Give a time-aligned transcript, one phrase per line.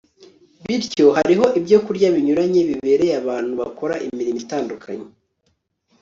[0.65, 5.07] bityo hariho ibyokurya binyuranye bibereye abantu bakora imirimo itandukanye